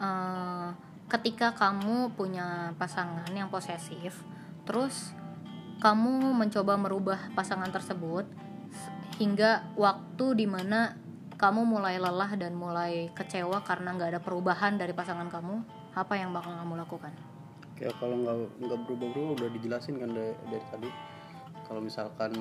[0.00, 0.68] eh,
[1.08, 4.24] ketika kamu punya pasangan yang posesif,
[4.68, 5.16] terus
[5.78, 8.26] kamu mencoba merubah pasangan tersebut
[9.18, 10.98] hingga waktu di mana
[11.38, 15.62] kamu mulai lelah dan mulai kecewa karena nggak ada perubahan dari pasangan kamu
[15.94, 17.14] apa yang bakal kamu lakukan?
[17.78, 20.90] Kayak kalau nggak nggak berubah-berubah udah dijelasin kan dari, dari tadi.
[21.66, 22.32] Kalau misalkan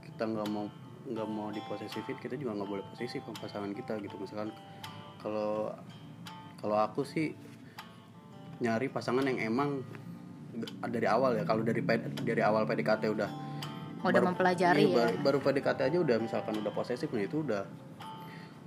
[0.00, 0.66] kita nggak mau
[1.08, 4.16] nggak mau diposesifin kita juga nggak boleh posesif sama pasangan kita gitu.
[4.16, 4.52] Misalkan
[5.20, 5.76] kalau
[6.64, 7.36] kalau aku sih
[8.64, 9.84] nyari pasangan yang emang
[10.88, 11.82] dari awal ya kalau dari
[12.22, 13.30] dari awal PDKT udah
[13.98, 14.96] udah mempelajari iya, ya.
[14.96, 17.62] baru, baru PDKT aja udah misalkan udah posesif nah itu udah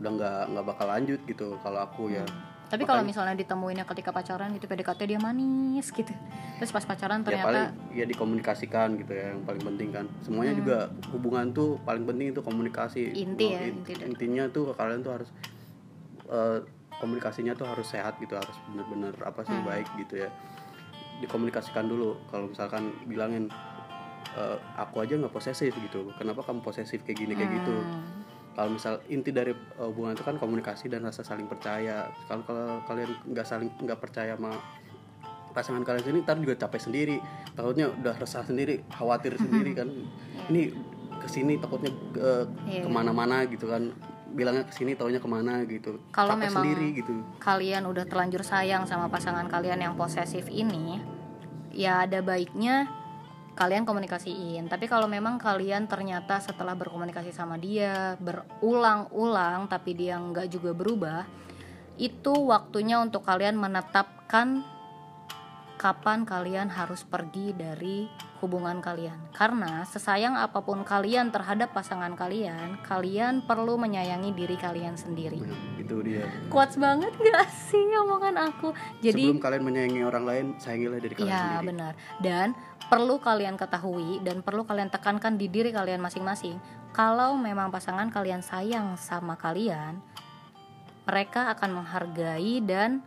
[0.02, 2.26] udah nggak nggak bakal lanjut gitu kalau aku ya.
[2.72, 6.08] Tapi kalau misalnya ditemuinnya ketika pacaran gitu PDKT dia manis gitu.
[6.56, 7.62] Terus pas pacaran ya paling ternyata
[7.92, 10.06] ya dikomunikasikan gitu ya yang paling penting kan.
[10.24, 10.78] Semuanya juga
[11.12, 13.12] hubungan tuh paling penting itu komunikasi.
[13.12, 15.30] Inti Mau ya, in- inti dari- intinya tuh kalian tuh harus
[16.32, 16.60] eh,
[17.02, 20.30] komunikasinya tuh harus sehat gitu harus bener-bener apa sih baik gitu ya
[21.22, 22.18] dikomunikasikan dulu.
[22.28, 23.48] Kalau misalkan bilangin
[24.32, 26.08] "Eh, aku aja nggak posesif gitu.
[26.16, 27.76] Kenapa kamu posesif kayak gini kayak gitu?
[27.76, 28.20] Hmm.
[28.52, 32.12] kalau misal inti dari eh, hubungan itu kan komunikasi dan rasa saling percaya.
[32.28, 34.52] Kalau kalau kalian nggak saling nggak percaya sama
[35.52, 37.16] pasangan kalian sendiri ntar juga capek sendiri.
[37.52, 39.88] Takutnya udah resah sendiri khawatir sendiri kan.
[40.48, 40.62] Ini
[41.16, 42.82] ke sini takutnya eh, Iya.
[42.84, 43.92] ke mana-mana gitu kan
[44.32, 47.14] bilangnya ke sini taunya ke mana gitu Kalau memang- sendiri gitu
[47.44, 51.00] kalian udah terlanjur sayang sama pasangan kalian yang posesif ini,
[51.76, 52.88] ya ada baiknya
[53.52, 54.72] kalian komunikasiin.
[54.72, 61.28] Tapi kalau memang kalian ternyata setelah berkomunikasi sama dia berulang-ulang tapi dia nggak juga berubah,
[62.00, 64.64] itu waktunya untuk kalian menetapkan
[65.82, 68.06] kapan kalian harus pergi dari
[68.38, 69.34] hubungan kalian.
[69.34, 75.42] Karena sesayang apa pun kalian terhadap pasangan kalian, kalian perlu menyayangi diri kalian sendiri.
[75.82, 78.78] Itu dia Quotes banget gak sih omongan aku?
[79.02, 81.94] Jadi sebelum kalian menyayangi orang lain sayangilah diri kalian ya sendiri benar.
[82.22, 82.48] Dan
[82.86, 86.62] perlu kalian ketahui dan perlu kalian tekankan di diri kalian masing-masing.
[86.94, 89.98] Kalau memang pasangan kalian sayang sama kalian,
[91.10, 93.02] mereka akan menghargai dan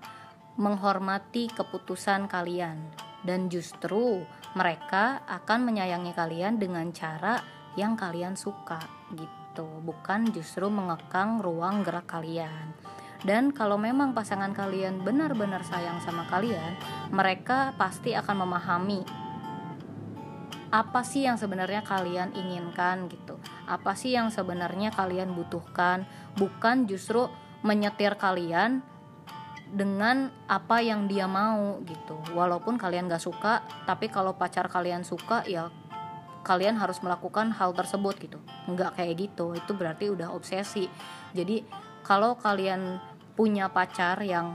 [0.56, 2.90] menghormati keputusan kalian.
[3.24, 7.40] Dan justru mereka akan menyayangi kalian dengan cara
[7.74, 8.78] yang kalian suka
[9.16, 9.66] gitu.
[9.82, 12.76] Bukan justru mengekang ruang gerak kalian.
[13.24, 16.76] Dan kalau memang pasangan kalian benar-benar sayang sama kalian
[17.08, 19.00] mereka pasti akan memahami
[20.74, 23.40] apa sih yang sebenarnya kalian inginkan gitu.
[23.64, 26.04] Apa sih yang sebenarnya kalian butuhkan?
[26.36, 27.30] Bukan justru
[27.64, 28.84] menyetir kalian
[29.74, 32.14] dengan apa yang dia mau gitu.
[32.30, 35.68] Walaupun kalian gak suka tapi kalau pacar kalian suka ya
[36.46, 38.38] kalian harus melakukan hal tersebut gitu.
[38.70, 40.86] Nggak kayak gitu itu berarti udah obsesi.
[41.34, 41.66] Jadi
[42.06, 43.00] kalau kalian
[43.34, 44.54] punya pacar yang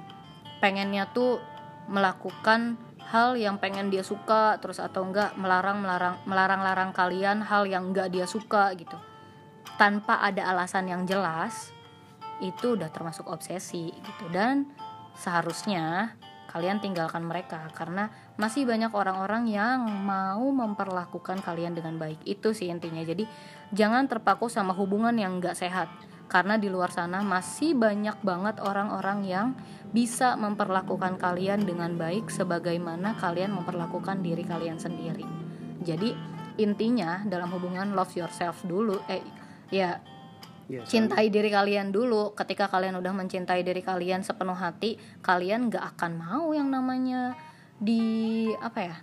[0.64, 1.42] pengennya tuh
[1.90, 2.78] melakukan
[3.10, 7.90] hal yang pengen dia suka terus atau enggak melarang melarang melarang larang kalian hal yang
[7.90, 8.96] enggak dia suka gitu.
[9.82, 11.74] Tanpa ada alasan yang jelas
[12.40, 14.26] itu udah termasuk obsesi gitu.
[14.30, 14.70] Dan
[15.20, 16.16] seharusnya
[16.50, 18.10] kalian tinggalkan mereka karena
[18.40, 22.26] masih banyak orang-orang yang mau memperlakukan kalian dengan baik.
[22.26, 23.06] Itu sih intinya.
[23.06, 23.30] Jadi
[23.70, 25.92] jangan terpaku sama hubungan yang nggak sehat.
[26.30, 29.48] Karena di luar sana masih banyak banget orang-orang yang
[29.90, 35.26] bisa memperlakukan kalian dengan baik sebagaimana kalian memperlakukan diri kalian sendiri.
[35.82, 36.14] Jadi
[36.62, 39.02] intinya dalam hubungan love yourself dulu.
[39.10, 39.26] Eh
[39.74, 40.02] ya
[40.70, 42.38] Ya, cintai diri kalian dulu.
[42.38, 47.34] Ketika kalian udah mencintai diri kalian sepenuh hati kalian gak akan mau yang namanya
[47.82, 48.96] di apa ya?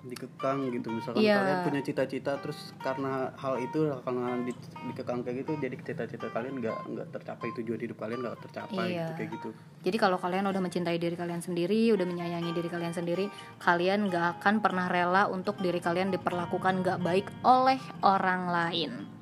[0.00, 0.88] Dikekang gitu.
[0.88, 1.36] Misalkan Iya.
[1.44, 4.56] kalian punya cita-cita terus karena hal itu karena di,
[4.88, 9.04] dikekang kayak gitu jadi cita-cita kalian nggak nggak tercapai tujuan hidup kalian nggak tercapai Iya.
[9.04, 9.48] gitu, kayak gitu.
[9.84, 13.28] Jadi kalau kalian udah mencintai diri kalian sendiri udah menyayangi diri kalian sendiri
[13.60, 19.19] kalian gak akan pernah rela untuk diri kalian diperlakukan gak baik oleh orang lain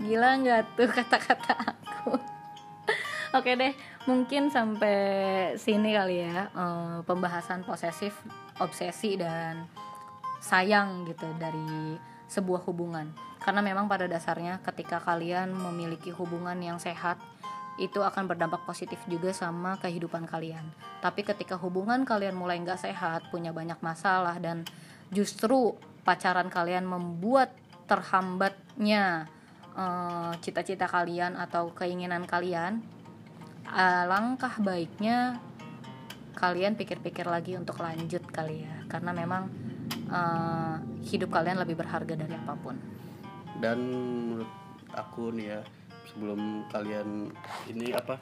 [0.00, 2.16] gila nggak tuh kata-kata aku?
[3.36, 3.74] Oke deh
[4.06, 4.96] mungkin sampai
[5.58, 8.14] sini kali ya eh, pembahasan posesif
[8.62, 9.66] obsesi dan
[10.40, 11.98] sayang gitu dari
[12.30, 13.10] sebuah hubungan.
[13.42, 17.18] Karena memang pada dasarnya ketika kalian memiliki hubungan yang sehat
[17.76, 20.64] itu akan berdampak positif juga sama kehidupan kalian.
[21.04, 24.64] Tapi ketika hubungan kalian mulai nggak sehat punya banyak masalah dan
[25.12, 27.52] justru pacaran kalian membuat
[27.86, 29.28] terhambatnya
[29.76, 32.80] eh, cita-cita kalian atau keinginan kalian
[33.66, 35.42] alangkah baiknya
[36.36, 38.74] kalian pikir-pikir lagi untuk lanjut kali ya.
[38.88, 39.52] Karena memang
[39.92, 40.74] eh,
[41.12, 42.76] hidup kalian lebih berharga dari apa pun.
[43.56, 43.78] Dan
[44.32, 44.50] menurut
[44.92, 45.60] aku nih ya
[46.12, 47.32] sebelum kalian
[47.68, 48.20] ini apa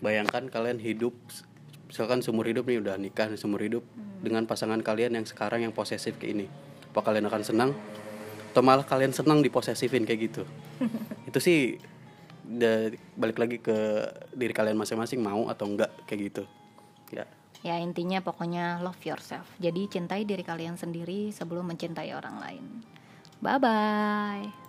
[0.00, 1.12] bayangkan kalian hidup
[1.88, 3.84] misalkan seumur hidup nih udah nikah seumur hidup
[4.24, 6.46] dengan pasangan kalian yang sekarang yang posesif kayak ini.
[6.92, 7.70] Apa kalian akan senang?
[8.54, 10.44] Atau malah kalian senang diposesifin kayak gitu
[11.28, 11.58] itu sih
[12.44, 13.76] da- balik lagi ke
[14.36, 16.44] diri kalian masing-masing mau atau enggak kayak gitu.
[17.12, 17.24] Ya.
[17.64, 19.48] Ya intinya pokoknya love yourself.
[19.56, 22.64] Jadi cintai diri kalian sendiri sebelum mencintai orang lain.
[23.40, 24.63] Bye bye